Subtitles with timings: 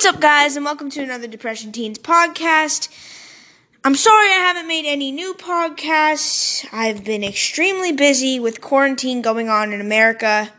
[0.00, 2.88] What's up, guys, and welcome to another Depression Teens podcast.
[3.84, 6.66] I'm sorry I haven't made any new podcasts.
[6.72, 10.50] I've been extremely busy with quarantine going on in America,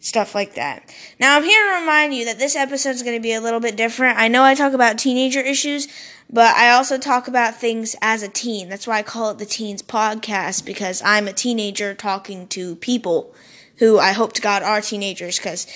[0.00, 0.92] stuff like that.
[1.20, 3.60] Now, I'm here to remind you that this episode is going to be a little
[3.60, 4.18] bit different.
[4.18, 5.86] I know I talk about teenager issues,
[6.28, 8.68] but I also talk about things as a teen.
[8.68, 13.32] That's why I call it the Teens Podcast, because I'm a teenager talking to people
[13.76, 15.68] who I hope to God are teenagers, because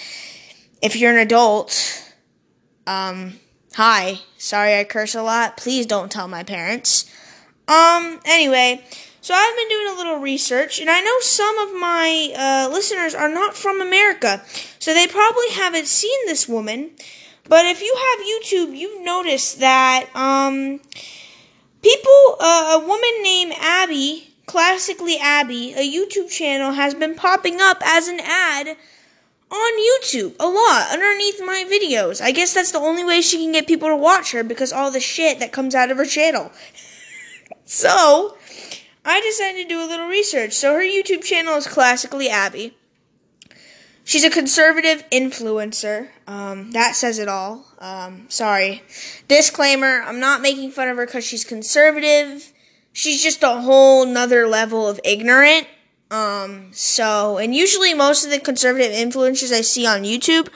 [0.82, 2.02] if you're an adult,
[2.86, 3.34] um,
[3.74, 4.20] hi.
[4.38, 5.56] Sorry I curse a lot.
[5.56, 7.10] Please don't tell my parents.
[7.68, 8.84] Um, anyway,
[9.20, 13.14] so I've been doing a little research, and I know some of my uh, listeners
[13.14, 14.42] are not from America,
[14.78, 16.92] so they probably haven't seen this woman.
[17.48, 20.80] But if you have YouTube, you notice that um,
[21.82, 27.78] people, uh, a woman named Abby, classically Abby, a YouTube channel has been popping up
[27.84, 28.76] as an ad
[29.50, 32.20] on YouTube a lot underneath my videos.
[32.20, 34.90] I guess that's the only way she can get people to watch her because all
[34.90, 36.50] the shit that comes out of her channel.
[37.64, 38.36] so,
[39.04, 40.52] I decided to do a little research.
[40.52, 42.76] So, her YouTube channel is classically Abby.
[44.06, 46.10] She's a conservative influencer.
[46.28, 47.66] Um, that says it all.
[47.80, 48.82] Um, sorry.
[49.26, 52.52] Disclaimer I'm not making fun of her because she's conservative.
[52.92, 55.66] She's just a whole nother level of ignorant.
[56.10, 60.48] Um, so, and usually most of the conservative influencers I see on YouTube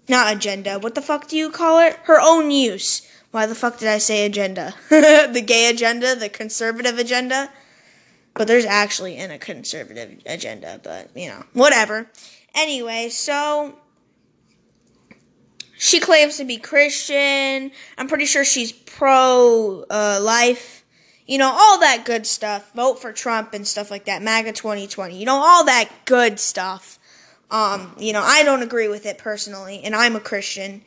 [0.07, 0.79] Not agenda.
[0.79, 1.99] What the fuck do you call it?
[2.03, 3.05] Her own use.
[3.31, 4.73] Why the fuck did I say agenda?
[4.89, 7.51] the gay agenda, the conservative agenda.
[8.35, 12.09] But there's actually in a conservative agenda, but you know, whatever.
[12.55, 13.75] Anyway, so
[15.77, 17.71] she claims to be Christian.
[17.97, 20.85] I'm pretty sure she's pro uh, life.
[21.25, 22.73] You know, all that good stuff.
[22.73, 24.21] Vote for Trump and stuff like that.
[24.21, 25.17] MAGA 2020.
[25.17, 26.99] You know, all that good stuff.
[27.51, 30.83] Um, you know, I don't agree with it personally, and I'm a Christian.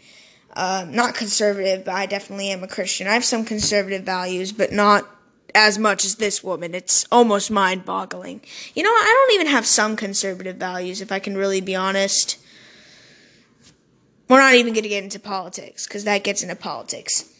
[0.55, 3.07] Uh, not conservative, but I definitely am a Christian.
[3.07, 5.07] I have some conservative values, but not
[5.56, 6.75] as much as this woman.
[6.75, 8.43] It's almost mind boggling.
[8.75, 12.39] You know, I don't even have some conservative values, if I can really be honest.
[14.28, 17.33] We're not even going to get into politics, because that gets into politics.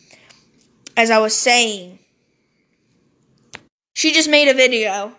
[0.97, 1.99] As I was saying,
[3.93, 5.13] she just made a video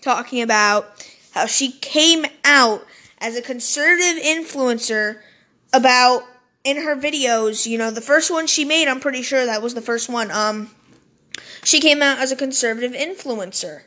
[0.00, 2.86] talking about how she came out
[3.18, 5.20] as a conservative influencer
[5.72, 6.22] about
[6.62, 9.74] in her videos, you know, the first one she made, I'm pretty sure that was
[9.74, 10.30] the first one.
[10.30, 10.70] Um
[11.64, 13.82] she came out as a conservative influencer.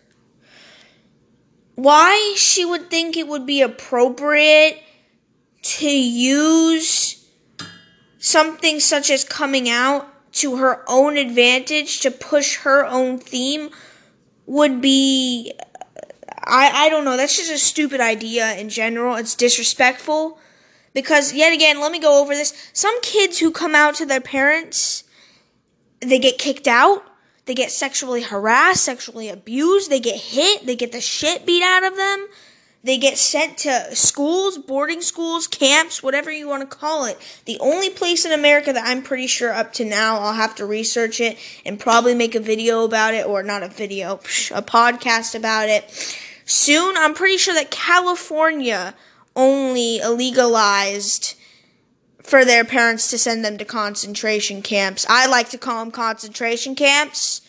[1.75, 4.81] Why she would think it would be appropriate
[5.61, 7.25] to use
[8.17, 13.69] something such as coming out to her own advantage to push her own theme
[14.45, 15.53] would be
[16.43, 19.15] I I don't know, that's just a stupid idea in general.
[19.15, 20.39] It's disrespectful
[20.93, 22.53] because yet again, let me go over this.
[22.73, 25.03] Some kids who come out to their parents
[25.99, 27.03] they get kicked out
[27.47, 31.83] they get sexually harassed, sexually abused, they get hit, they get the shit beat out
[31.83, 32.27] of them.
[32.83, 37.17] They get sent to schools, boarding schools, camps, whatever you want to call it.
[37.45, 40.65] The only place in America that I'm pretty sure up to now, I'll have to
[40.65, 44.13] research it and probably make a video about it, or not a video,
[44.53, 45.89] a podcast about it.
[46.45, 48.93] Soon, I'm pretty sure that California
[49.35, 51.36] only legalized
[52.27, 55.05] for their parents to send them to concentration camps.
[55.09, 57.41] I like to call them concentration camps,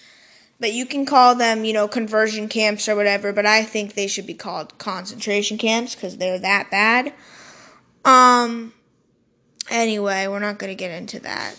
[0.60, 4.06] but you can call them, you know, conversion camps or whatever, but I think they
[4.06, 7.12] should be called concentration camps cuz they're that bad.
[8.04, 8.72] Um
[9.70, 11.56] anyway, we're not going to get into that.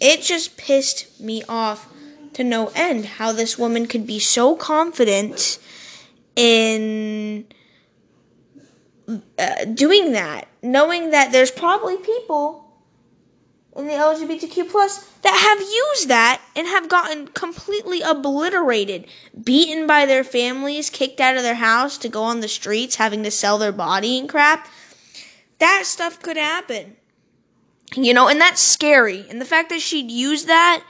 [0.00, 1.88] It just pissed me off
[2.34, 5.58] to no end how this woman could be so confident
[6.36, 7.46] in
[9.08, 12.66] uh, doing that, knowing that there's probably people
[13.76, 19.06] in the LGBTQ plus that have used that and have gotten completely obliterated,
[19.44, 23.22] beaten by their families, kicked out of their house to go on the streets, having
[23.22, 24.68] to sell their body and crap.
[25.58, 26.96] That stuff could happen.
[27.94, 29.26] You know, and that's scary.
[29.28, 30.82] And the fact that she'd use that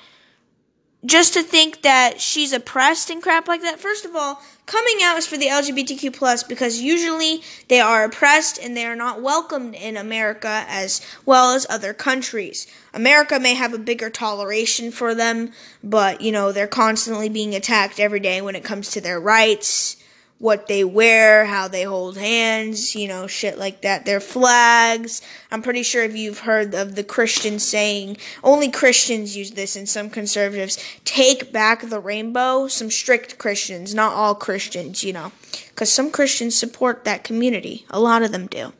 [1.06, 3.78] just to think that she's oppressed and crap like that.
[3.80, 8.58] First of all, coming out is for the LGBTQ plus because usually they are oppressed
[8.58, 12.66] and they are not welcomed in America as well as other countries.
[12.92, 18.00] America may have a bigger toleration for them, but you know, they're constantly being attacked
[18.00, 19.96] every day when it comes to their rights
[20.38, 24.04] what they wear, how they hold hands, you know, shit like that.
[24.04, 25.22] Their flags.
[25.50, 29.88] I'm pretty sure if you've heard of the Christian saying, only Christians use this and
[29.88, 32.68] some conservatives, take back the rainbow.
[32.68, 35.32] Some strict Christians, not all Christians, you know,
[35.70, 37.86] because some Christians support that community.
[37.90, 38.72] A lot of them do.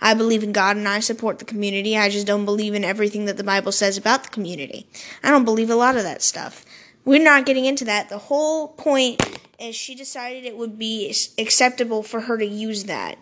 [0.00, 1.96] I believe in God and I support the community.
[1.96, 4.86] I just don't believe in everything that the Bible says about the community.
[5.22, 6.64] I don't believe a lot of that stuff.
[7.04, 8.08] We're not getting into that.
[8.08, 9.20] The whole point
[9.60, 13.18] is she decided it would be acceptable for her to use that.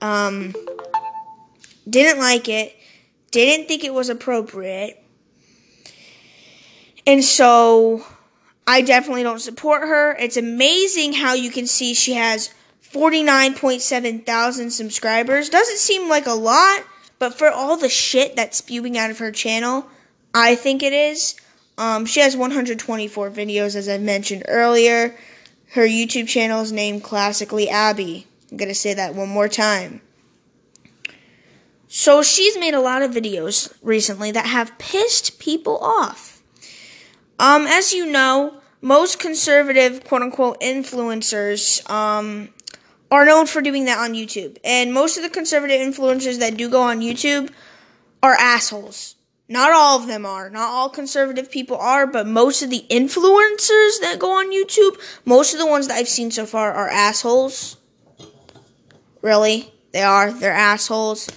[0.00, 0.54] Um,
[1.88, 2.76] didn't like it,
[3.30, 5.02] didn't think it was appropriate.
[7.06, 8.04] And so
[8.66, 10.14] I definitely don't support her.
[10.16, 12.52] It's amazing how you can see she has
[12.92, 15.48] 49.7 thousand subscribers.
[15.48, 16.84] Doesn't seem like a lot,
[17.18, 19.86] but for all the shit that's spewing out of her channel,
[20.34, 21.34] I think it is.
[21.78, 25.16] Um, she has 124 videos, as I mentioned earlier.
[25.72, 28.26] Her YouTube channel is named Classically Abby.
[28.50, 30.00] I'm going to say that one more time.
[31.88, 36.42] So she's made a lot of videos recently that have pissed people off.
[37.38, 42.50] Um, as you know, most conservative quote unquote influencers um,
[43.10, 44.58] are known for doing that on YouTube.
[44.64, 47.50] And most of the conservative influencers that do go on YouTube
[48.22, 49.16] are assholes.
[49.48, 50.50] Not all of them are.
[50.50, 55.54] Not all conservative people are, but most of the influencers that go on YouTube, most
[55.54, 57.78] of the ones that I've seen so far are assholes.
[59.22, 59.72] Really?
[59.92, 60.30] They are.
[60.30, 61.30] They're assholes.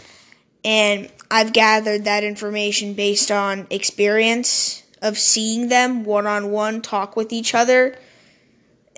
[0.65, 7.15] And I've gathered that information based on experience of seeing them one on one talk
[7.15, 7.97] with each other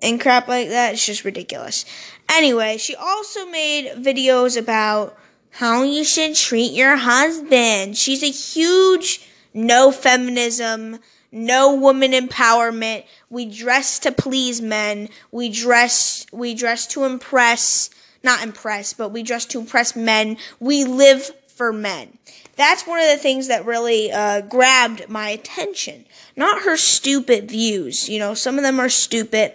[0.02, 0.94] and crap like that.
[0.94, 1.86] It's just ridiculous.
[2.30, 5.18] Anyway, she also made videos about
[5.54, 7.96] how you should treat your husband.
[7.96, 11.00] She's a huge no feminism,
[11.32, 13.06] no woman empowerment.
[13.30, 15.10] We dress to please men.
[15.32, 17.90] We dress we dress to impress,
[18.24, 20.38] not impress, but we dress to impress men.
[20.60, 22.18] We live for men.
[22.56, 26.06] That's one of the things that really uh, grabbed my attention.
[26.36, 28.10] Not her stupid views.
[28.10, 29.54] You know, some of them are stupid.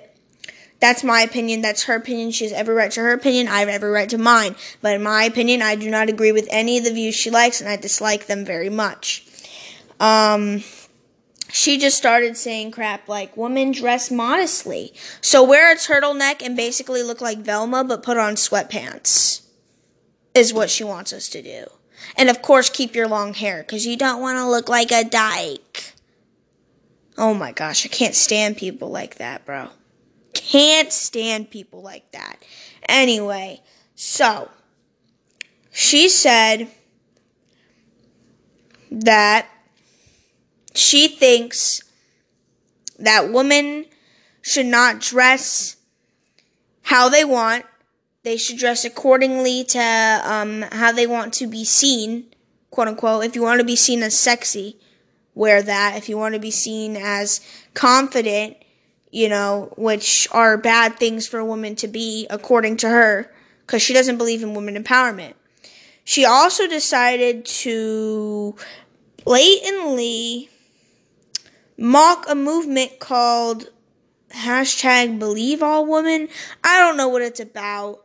[0.80, 1.60] That's my opinion.
[1.60, 2.30] That's her opinion.
[2.30, 3.48] She has every right to her opinion.
[3.48, 4.54] I have every right to mine.
[4.80, 7.60] But in my opinion, I do not agree with any of the views she likes,
[7.60, 9.26] and I dislike them very much.
[9.98, 10.62] Um,
[11.50, 14.92] she just started saying crap like women dress modestly.
[15.20, 19.42] So wear a turtleneck and basically look like Velma, but put on sweatpants,
[20.34, 21.66] is what she wants us to do.
[22.16, 25.02] And of course, keep your long hair, because you don't want to look like a
[25.02, 25.94] dyke.
[27.16, 29.70] Oh my gosh, I can't stand people like that, bro.
[30.34, 32.36] Can't stand people like that.
[32.88, 33.60] Anyway,
[33.94, 34.50] so
[35.70, 36.68] she said
[38.90, 39.46] that
[40.74, 41.82] she thinks
[42.98, 43.86] that women
[44.40, 45.76] should not dress
[46.82, 47.64] how they want.
[48.22, 52.26] They should dress accordingly to um, how they want to be seen,
[52.70, 53.24] quote unquote.
[53.24, 54.78] If you want to be seen as sexy,
[55.34, 55.96] wear that.
[55.96, 57.40] If you want to be seen as
[57.74, 58.56] confident,
[59.10, 63.32] you know, which are bad things for a woman to be, according to her,
[63.66, 65.34] because she doesn't believe in women empowerment.
[66.04, 68.54] She also decided to
[69.24, 70.48] blatantly
[71.76, 73.68] mock a movement called
[74.30, 76.28] hashtag believe all women.
[76.64, 78.04] I don't know what it's about,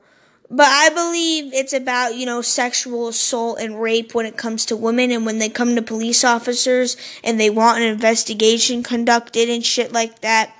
[0.50, 4.76] but I believe it's about, you know, sexual assault and rape when it comes to
[4.76, 9.66] women and when they come to police officers and they want an investigation conducted and
[9.66, 10.54] shit like that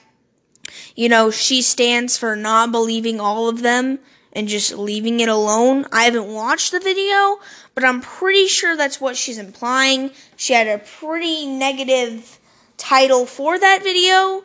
[0.96, 4.00] you know, she stands for not believing all of them
[4.34, 5.86] and just leaving it alone.
[5.92, 7.40] I haven't watched the video,
[7.76, 10.12] but I'm pretty sure that's what she's implying.
[10.36, 12.40] She had a pretty negative
[12.78, 14.44] title for that video.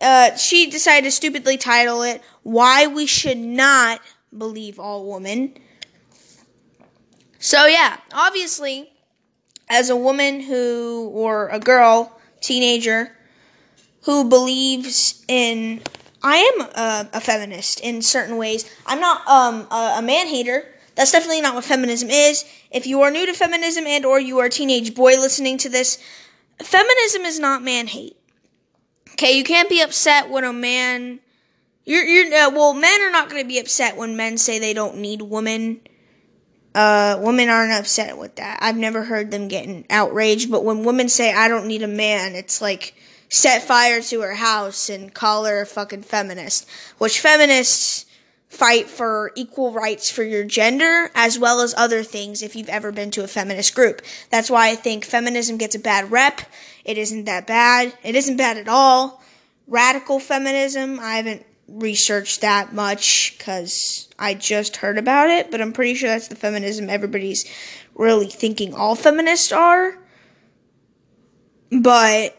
[0.00, 4.00] Uh, she decided to stupidly title it Why We Should Not
[4.36, 5.54] Believe All Women.
[7.38, 8.92] So, yeah, obviously,
[9.68, 13.16] as a woman who, or a girl, teenager,
[14.02, 15.82] who believes in
[16.22, 18.70] I am a, a, feminist in certain ways.
[18.86, 20.64] I'm not um, a, a man hater.
[20.94, 22.44] That's definitely not what feminism is.
[22.70, 25.68] If you are new to feminism and or you are a teenage boy listening to
[25.68, 25.98] this,
[26.62, 28.16] feminism is not man hate.
[29.12, 31.20] Okay, you can't be upset when a man
[31.84, 34.74] you're you're uh, well, men are not going to be upset when men say they
[34.74, 35.80] don't need women.
[36.74, 38.58] Uh, women aren't upset with that.
[38.62, 42.34] I've never heard them getting outraged, but when women say I don't need a man,
[42.34, 42.94] it's like
[43.32, 48.04] set fire to her house and call her a fucking feminist, which feminists
[48.50, 52.92] fight for equal rights for your gender as well as other things if you've ever
[52.92, 54.02] been to a feminist group.
[54.28, 56.42] That's why I think feminism gets a bad rep.
[56.84, 57.94] It isn't that bad.
[58.02, 59.22] It isn't bad at all.
[59.66, 65.72] Radical feminism, I haven't researched that much because I just heard about it, but I'm
[65.72, 67.50] pretty sure that's the feminism everybody's
[67.94, 69.96] really thinking all feminists are.
[71.70, 72.36] But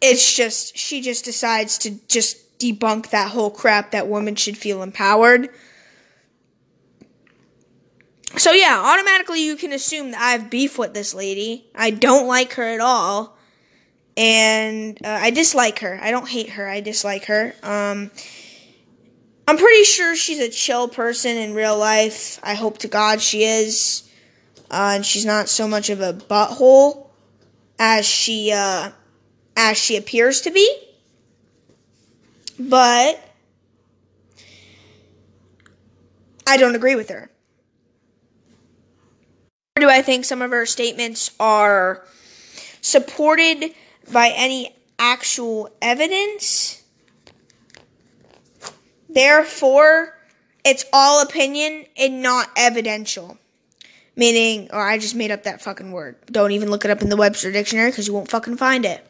[0.00, 4.82] it's just, she just decides to just debunk that whole crap that women should feel
[4.82, 5.48] empowered.
[8.36, 11.70] So, yeah, automatically you can assume that I have beef with this lady.
[11.74, 13.36] I don't like her at all.
[14.16, 15.98] And uh, I dislike her.
[16.02, 16.68] I don't hate her.
[16.68, 17.54] I dislike her.
[17.62, 18.10] Um,
[19.46, 22.38] I'm pretty sure she's a chill person in real life.
[22.42, 24.02] I hope to God she is.
[24.70, 27.08] Uh, and she's not so much of a butthole
[27.78, 28.90] as she uh,
[29.58, 30.82] as she appears to be.
[32.58, 33.20] But
[36.46, 37.28] I don't agree with her.
[39.76, 42.04] Or do I think some of her statements are
[42.80, 43.74] supported
[44.10, 46.82] by any actual evidence?
[49.08, 50.18] Therefore,
[50.64, 53.38] it's all opinion and not evidential.
[54.16, 56.16] Meaning, or I just made up that fucking word.
[56.26, 59.04] Don't even look it up in the Webster Dictionary because you won't fucking find it.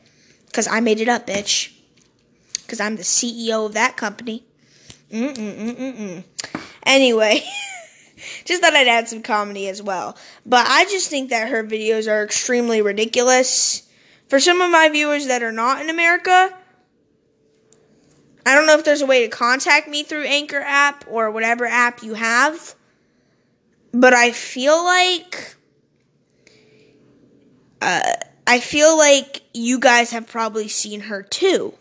[0.48, 1.72] Because I made it up, bitch.
[2.62, 4.44] Because I'm the CEO of that company.
[5.10, 6.24] Mm-mm-mm-mm-mm.
[6.84, 7.42] Anyway,
[8.44, 10.16] just thought I'd add some comedy as well.
[10.44, 13.88] But I just think that her videos are extremely ridiculous.
[14.28, 16.54] For some of my viewers that are not in America,
[18.44, 21.66] I don't know if there's a way to contact me through Anchor app or whatever
[21.66, 22.74] app you have.
[23.92, 25.56] But I feel like
[27.80, 28.12] uh,
[28.46, 31.74] I feel like you guys have probably seen her too.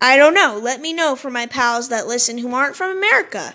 [0.00, 0.58] I don't know.
[0.62, 3.54] Let me know for my pals that listen who aren't from America.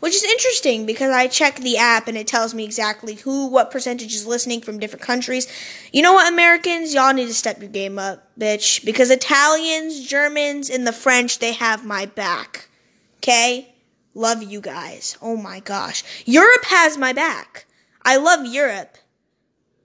[0.00, 3.70] Which is interesting because I check the app and it tells me exactly who, what
[3.70, 5.46] percentage is listening from different countries.
[5.92, 6.92] You know what, Americans?
[6.92, 8.84] Y'all need to step your game up, bitch.
[8.84, 12.68] Because Italians, Germans, and the French, they have my back.
[13.18, 13.72] Okay?
[14.12, 15.16] Love you guys.
[15.22, 16.02] Oh my gosh.
[16.26, 17.66] Europe has my back.
[18.04, 18.98] I love Europe.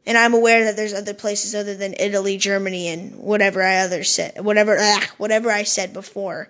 [0.08, 4.06] And I'm aware that there's other places other than Italy, Germany, and whatever I other
[4.06, 6.50] said, whatever, ugh, whatever I said before.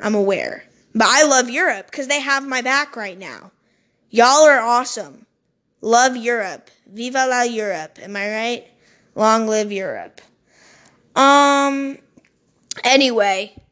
[0.00, 0.64] I'm aware.
[0.94, 3.52] But I love Europe because they have my back right now.
[4.08, 5.26] Y'all are awesome.
[5.82, 6.70] Love Europe.
[6.86, 7.98] Viva la Europe.
[8.00, 8.66] Am I right?
[9.14, 10.22] Long live Europe.
[11.14, 11.98] Um,
[12.82, 13.62] anyway,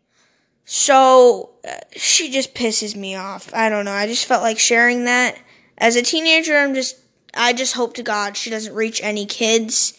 [0.67, 3.53] so uh, she just pisses me off.
[3.55, 3.93] I don't know.
[3.93, 5.39] I just felt like sharing that.
[5.79, 6.99] As a teenager, I'm just
[7.37, 9.97] I just hope to God she doesn't reach any kids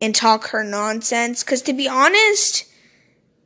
[0.00, 1.42] and talk her nonsense.
[1.42, 2.64] Because to be honest,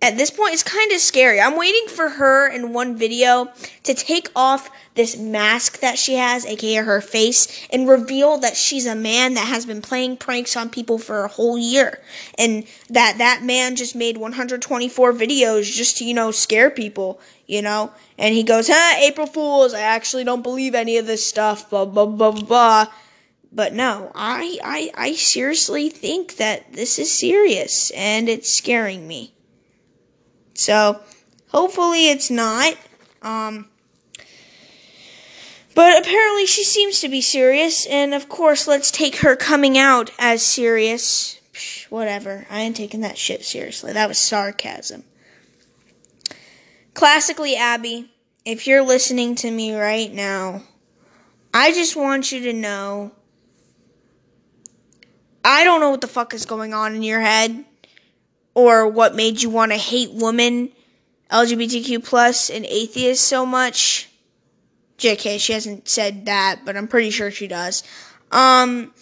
[0.03, 1.41] at this point, it's kind of scary.
[1.41, 3.53] I'm waiting for her in one video
[3.83, 8.87] to take off this mask that she has, aka her face, and reveal that she's
[8.87, 12.01] a man that has been playing pranks on people for a whole year.
[12.39, 17.61] And that that man just made 124 videos just to, you know, scare people, you
[17.61, 17.93] know?
[18.17, 21.85] And he goes, huh, April Fools, I actually don't believe any of this stuff, blah,
[21.85, 22.87] blah, blah, blah.
[23.53, 29.35] But no, I, I, I seriously think that this is serious and it's scaring me.
[30.61, 31.01] So
[31.49, 32.75] hopefully it's not.
[33.23, 33.71] Um,
[35.75, 40.11] but apparently she seems to be serious, and of course, let's take her coming out
[40.19, 41.41] as serious.
[41.55, 42.47] Psh, whatever.
[42.51, 43.95] I ain't taking that shit seriously.
[43.95, 45.05] That was sarcasm.
[46.93, 48.13] Classically, Abby,
[48.45, 50.63] if you're listening to me right now,
[51.55, 53.13] I just want you to know
[55.43, 57.65] I don't know what the fuck is going on in your head
[58.61, 60.71] or what made you want to hate women,
[61.31, 64.09] LGBTQ plus, and atheists so much.
[64.99, 67.83] JK, she hasn't said that, but I'm pretty sure she does.
[68.31, 68.93] Um,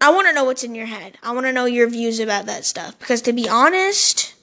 [0.00, 1.16] I want to know what's in your head.
[1.22, 2.98] I want to know your views about that stuff.
[2.98, 4.34] Because to be honest,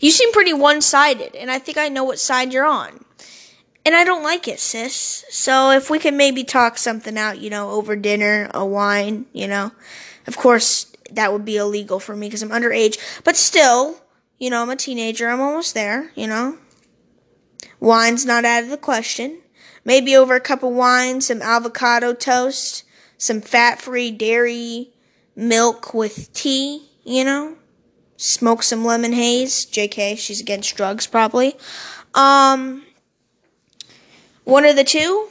[0.00, 3.04] you seem pretty one sided, and I think I know what side you're on.
[3.84, 5.24] And I don't like it, sis.
[5.30, 9.48] So if we can maybe talk something out, you know, over dinner, a wine, you
[9.48, 9.72] know.
[10.26, 12.98] Of course, that would be illegal for me because I'm underage.
[13.24, 14.00] But still,
[14.38, 15.28] you know, I'm a teenager.
[15.28, 16.58] I'm almost there, you know.
[17.80, 19.40] Wine's not out of the question.
[19.84, 22.84] Maybe over a cup of wine, some avocado toast,
[23.16, 24.90] some fat free dairy
[25.34, 27.56] milk with tea, you know.
[28.16, 29.64] Smoke some lemon haze.
[29.66, 31.56] JK, she's against drugs probably.
[32.14, 32.84] Um,
[34.44, 35.28] one of the two,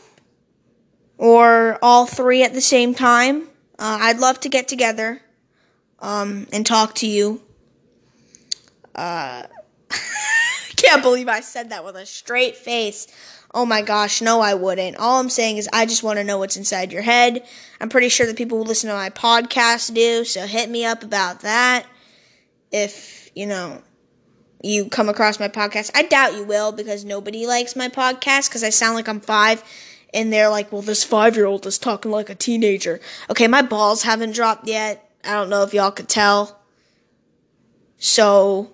[1.17, 3.49] or all three at the same time.
[3.79, 5.21] Uh, I'd love to get together
[5.99, 7.41] um, and talk to you.
[8.95, 9.43] Uh,
[10.75, 13.07] can't believe I said that with a straight face.
[13.53, 14.97] Oh my gosh, no, I wouldn't.
[14.97, 17.43] All I'm saying is I just want to know what's inside your head.
[17.79, 21.03] I'm pretty sure that people who listen to my podcast do, so hit me up
[21.03, 21.85] about that.
[22.71, 23.81] If, you know,
[24.61, 25.91] you come across my podcast.
[25.95, 29.63] I doubt you will because nobody likes my podcast because I sound like I'm five
[30.13, 32.99] and they're like, well, this five year old is talking like a teenager.
[33.29, 35.06] Okay, my balls haven't dropped yet.
[35.23, 36.59] I don't know if y'all could tell.
[37.97, 38.71] So,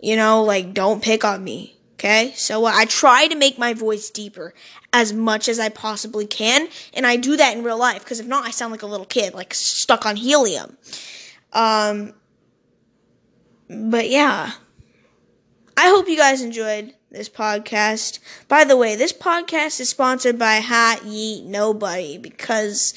[0.00, 1.76] you know, like, don't pick on me.
[1.94, 4.52] Okay, so uh, I try to make my voice deeper
[4.92, 8.26] as much as I possibly can, and I do that in real life because if
[8.26, 10.76] not, I sound like a little kid, like stuck on helium.
[11.54, 12.12] Um,
[13.70, 14.52] but yeah,
[15.74, 18.18] I hope you guys enjoyed this podcast.
[18.46, 22.92] By the way, this podcast is sponsored by Hot Yeet Nobody because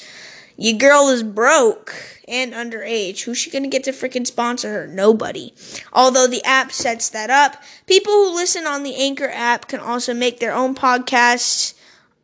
[0.60, 3.22] your girl is broke and underage.
[3.22, 4.86] Who's she gonna get to freaking sponsor her?
[4.86, 5.54] Nobody.
[5.90, 7.62] Although the app sets that up.
[7.86, 11.72] People who listen on the Anchor app can also make their own podcasts.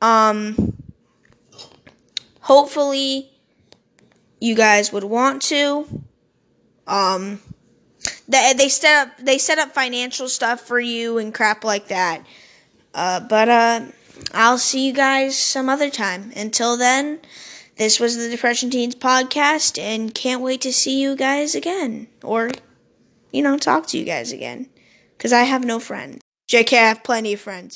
[0.02, 0.76] Um,
[2.40, 3.30] hopefully,
[4.38, 5.86] you guys would want to.
[6.86, 7.40] Um,
[8.28, 12.22] they they set up they set up financial stuff for you and crap like that.
[12.94, 13.80] Uh, but uh,
[14.34, 16.32] I'll see you guys some other time.
[16.36, 17.20] Until then.
[17.76, 22.08] This was the Depression Teens podcast, and can't wait to see you guys again.
[22.22, 22.50] Or,
[23.32, 24.70] you know, talk to you guys again.
[25.16, 26.20] Because I have no friends.
[26.48, 27.74] JK, I have plenty of friends.